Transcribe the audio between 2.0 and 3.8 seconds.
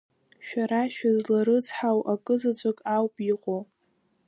акы заҵәык ауп иҟоу.